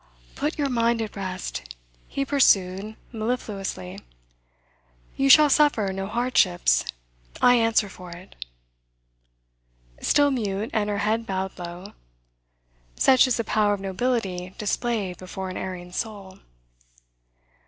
[0.33, 1.75] 'Put your mind at rest,'
[2.07, 3.99] he pursued mellifluously.
[5.15, 6.83] 'You shall suffer no hardships.
[7.39, 8.35] I answer for it.'
[10.01, 11.93] Still mute, and her head bowed low.
[12.95, 16.39] Such is the power of nobility displayed before an erring soul!